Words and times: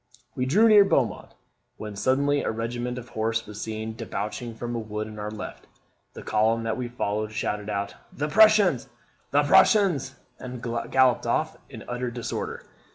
We 0.35 0.47
drew 0.47 0.67
near 0.67 0.83
Beaumont, 0.83 1.35
when 1.77 1.95
suddenly 1.95 2.41
a 2.41 2.49
regiment 2.49 2.97
of 2.97 3.09
horse 3.09 3.45
was 3.45 3.61
seen 3.61 3.95
debouching 3.95 4.55
from 4.55 4.73
a 4.75 4.79
wood 4.79 5.07
on 5.07 5.19
our 5.19 5.29
left. 5.29 5.67
The 6.13 6.23
column 6.23 6.63
that 6.63 6.75
we 6.75 6.87
followed 6.87 7.31
shouted 7.33 7.69
out, 7.69 7.93
'The 8.11 8.29
Prussians! 8.29 8.89
the 9.29 9.43
Prussians!' 9.43 10.15
and 10.39 10.59
galloped 10.89 11.27
off 11.27 11.55
in 11.69 11.83
utter 11.87 12.09
disorder. 12.09 12.63